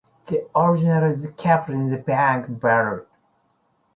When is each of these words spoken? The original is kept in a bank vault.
The 0.25 0.47
original 0.55 1.11
is 1.13 1.27
kept 1.37 1.69
in 1.69 1.93
a 1.93 1.97
bank 1.99 2.47
vault. 2.47 3.05